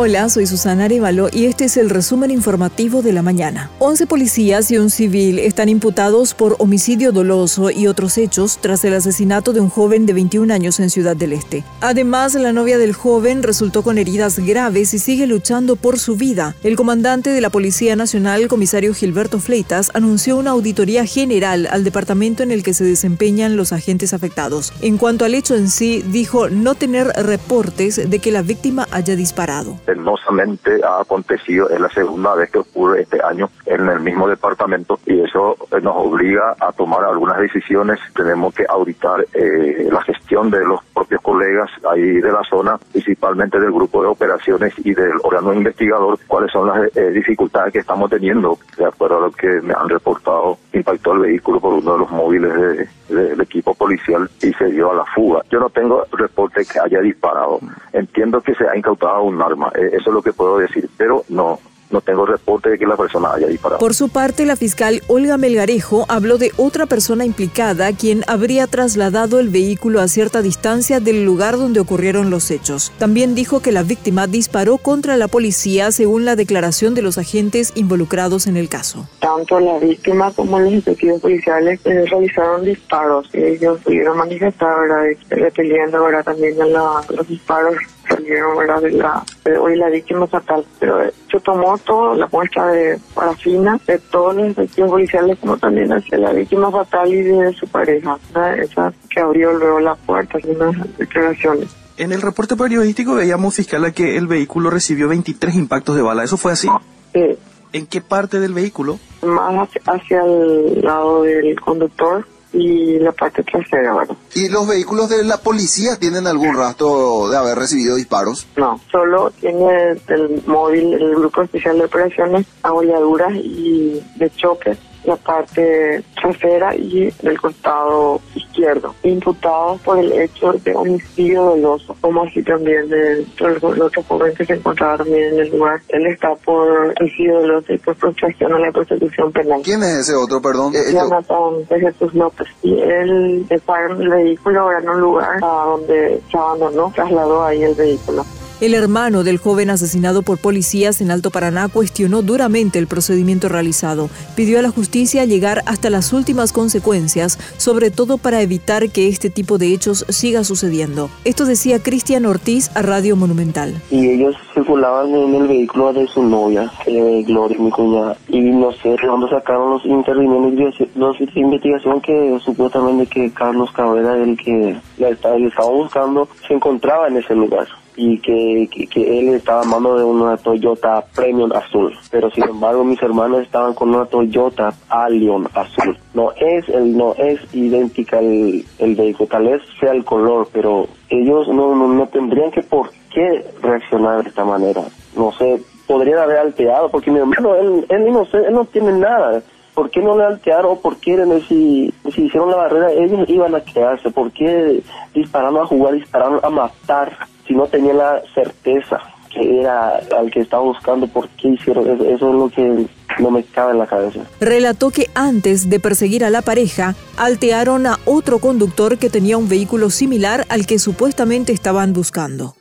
[0.00, 3.68] Hola, soy Susana Arevalo y este es el resumen informativo de la mañana.
[3.80, 8.94] 11 policías y un civil están imputados por homicidio doloso y otros hechos tras el
[8.94, 11.64] asesinato de un joven de 21 años en Ciudad del Este.
[11.80, 16.54] Además, la novia del joven resultó con heridas graves y sigue luchando por su vida.
[16.62, 22.44] El comandante de la Policía Nacional, comisario Gilberto Fleitas, anunció una auditoría general al departamento
[22.44, 24.72] en el que se desempeñan los agentes afectados.
[24.80, 29.16] En cuanto al hecho en sí, dijo no tener reportes de que la víctima haya
[29.16, 34.28] disparado penosamente ha acontecido, es la segunda vez que ocurre este año en el mismo
[34.28, 37.98] departamento y eso eh, nos obliga a tomar algunas decisiones.
[38.14, 43.58] Tenemos que auditar eh, la gestión de los propios colegas ahí de la zona, principalmente
[43.58, 48.10] del grupo de operaciones y del órgano investigador, cuáles son las eh, dificultades que estamos
[48.10, 48.58] teniendo.
[48.76, 52.10] De acuerdo a lo que me han reportado, impactó el vehículo por uno de los
[52.10, 55.42] móviles del equipo policial y se dio a la fuga.
[55.50, 57.58] Yo no tengo reporte que haya disparado.
[57.92, 59.72] Entiendo que se ha incautado un arma.
[59.78, 62.96] Eh, eso es lo que puedo decir, pero no, no tengo reporte de que la
[62.96, 63.78] persona haya disparado.
[63.78, 69.38] Por su parte, la fiscal Olga Melgarejo habló de otra persona implicada quien habría trasladado
[69.38, 72.92] el vehículo a cierta distancia del lugar donde ocurrieron los hechos.
[72.98, 77.72] También dijo que la víctima disparó contra la policía según la declaración de los agentes
[77.74, 79.08] involucrados en el caso.
[79.20, 83.28] Tanto la víctima como los efectivos policiales eh, realizaron disparos.
[83.32, 85.04] Ellos pudieron manifestar, ¿verdad?
[85.30, 86.24] repeliendo ¿verdad?
[86.24, 87.76] también a los disparos
[88.08, 88.82] salieron ¿verdad?
[88.82, 89.24] de la
[89.60, 94.34] hoy la víctima fatal pero eh, se tomó toda la muestra de parafina de todos
[94.36, 98.18] los efectivos policiales como también hacia la víctima fatal y de su pareja
[98.56, 101.68] esa que abrió luego la puerta unas declaraciones.
[101.96, 106.22] En el reporte periodístico veíamos fiscal que el vehículo recibió 23 impactos de bala.
[106.22, 106.68] Eso fue así
[107.12, 107.38] sí.
[107.72, 108.98] ¿En qué parte del vehículo?
[109.22, 114.16] Más hacia el lado del conductor y la parte trasera, bueno.
[114.34, 118.46] ¿Y los vehículos de la policía tienen algún rastro de haber recibido disparos?
[118.56, 125.16] No, solo tiene el móvil, el grupo especial de operaciones, abolladuras y de choques la
[125.16, 128.20] parte trasera y del costado
[128.58, 134.34] izquierdo, imputados por el hecho de homicidio doloso, como así también de el otro joven
[134.34, 135.80] que se encontraba también en el lugar.
[135.88, 139.60] Él está por homicidio doloso y por prostitución a la prostitución penal.
[139.62, 140.74] ¿Quién es ese otro, perdón?
[140.74, 142.48] Eh, Jonathan de Jesús López.
[142.62, 147.74] Y él en el vehículo en un lugar a donde se abandonó, trasladó ahí el
[147.74, 148.24] vehículo.
[148.60, 154.10] El hermano del joven asesinado por policías en Alto Paraná cuestionó duramente el procedimiento realizado.
[154.34, 159.30] Pidió a la justicia llegar hasta las últimas consecuencias, sobre todo para evitar que este
[159.30, 161.08] tipo de hechos siga sucediendo.
[161.24, 163.80] Esto decía Cristian Ortiz a Radio Monumental.
[163.92, 168.16] Y ellos circulaban en el vehículo de su novia, eh, Gloria, mi cuñada.
[168.26, 174.16] Y no sé de dónde sacaron los intervinientes de investigación que supuestamente que Carlos Cabrera,
[174.16, 179.62] el que la estaba buscando, se encontraba en ese lugar y que, que, él estaba
[179.62, 181.92] a mano de una Toyota Premium azul.
[182.12, 185.98] Pero sin embargo mis hermanos estaban con una Toyota Allion azul.
[186.14, 190.86] No es el no es idéntica el, el vehículo, tal vez sea el color, pero
[191.10, 194.84] ellos no, no, tendrían que por qué reaccionar de esta manera.
[195.16, 199.42] No sé, podrían haber alterado, porque mi hermano, él, él, no, él no tiene nada.
[199.74, 201.16] ¿Por qué no le alteraron o por qué
[201.48, 204.10] si, si hicieron la barrera ellos iban a quedarse?
[204.10, 204.82] ¿Por qué
[205.14, 207.12] dispararon a jugar, dispararon a matar?
[207.48, 209.00] Si no tenía la certeza
[209.32, 212.04] que era al que estaba buscando, ¿por qué hicieron eso?
[212.04, 212.86] Eso es lo que
[213.20, 214.20] no me cabe en la cabeza.
[214.40, 219.48] Relató que antes de perseguir a la pareja, altearon a otro conductor que tenía un
[219.48, 222.54] vehículo similar al que supuestamente estaban buscando.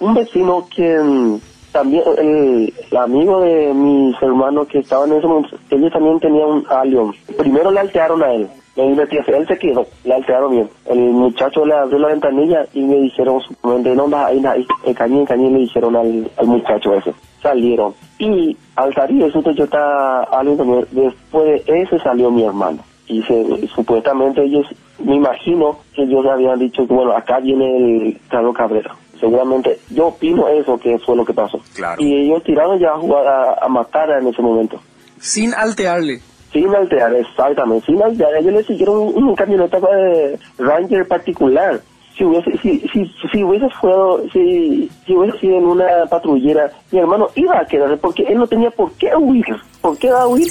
[0.00, 1.40] Un vecino quien
[1.72, 6.66] también, el, amigo de mis hermanos que estaban en ese momento, ellos también tenían un
[6.68, 7.14] Allion.
[7.36, 10.70] Primero le altearon a él, él se quedó, le alteraron bien.
[10.86, 15.52] El muchacho le abrió la ventanilla y me dijeron, no, ahí, ahí, en cañín, cañín,
[15.52, 17.12] le dijeron al, al muchacho ese.
[17.42, 17.94] Salieron.
[18.18, 22.78] Y al salir eso Toyota también, después de ese salió mi hermano.
[23.08, 24.66] Y se, supuestamente ellos,
[25.00, 28.94] me imagino que ellos habían dicho que bueno, acá viene el Carlos Cabrera.
[29.20, 31.60] Seguramente, yo opino eso que fue lo que pasó.
[31.98, 34.80] Y ellos tiraron ya a jugar a, a matar en ese momento.
[35.18, 36.20] Sin alterarle
[36.52, 38.36] sin alterar, exactamente, sin alterar.
[38.36, 41.80] Ellos le siguieron un, un camioneta de Ranger particular.
[42.16, 46.98] Si hubiese, si, si, si hubiese fuego, si, si hubiese sido en una patrullera, mi
[46.98, 49.46] hermano iba a quedarse porque él no tenía por qué huir.
[49.80, 50.48] ¿Por qué va a huir?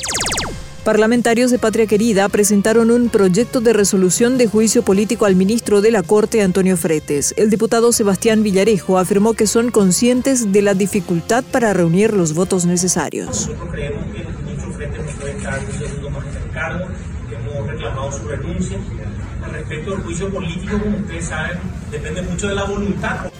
[0.83, 5.91] Parlamentarios de Patria Querida presentaron un proyecto de resolución de juicio político al ministro de
[5.91, 7.35] la Corte, Antonio Fretes.
[7.37, 12.65] El diputado Sebastián Villarejo afirmó que son conscientes de la dificultad para reunir los votos
[12.65, 13.51] necesarios
[16.53, 16.85] cargo,
[17.31, 18.77] hemos reclamado su renuncia.
[19.51, 21.57] Respecto al juicio político, como ustedes saben,
[21.89, 23.31] depende mucho de la voluntad.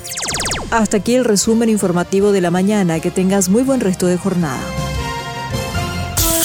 [0.72, 3.00] Hasta aquí el resumen informativo de la mañana.
[3.00, 4.62] Que tengas muy buen resto de jornada.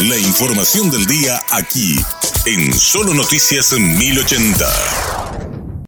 [0.02, 1.98] La información del día aquí,
[2.44, 5.25] en Solo Noticias 1080.